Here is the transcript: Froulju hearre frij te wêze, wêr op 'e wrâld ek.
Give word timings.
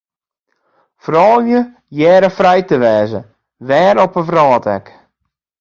Froulju 1.03 1.59
hearre 1.97 2.29
frij 2.37 2.61
te 2.65 2.77
wêze, 2.83 3.19
wêr 3.67 3.95
op 4.05 4.13
'e 4.17 4.23
wrâld 4.27 4.65
ek. 4.75 4.85